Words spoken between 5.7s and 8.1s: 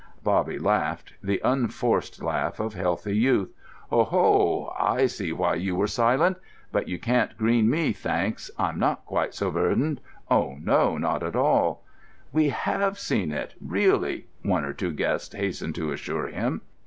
were silent. But you can't green me,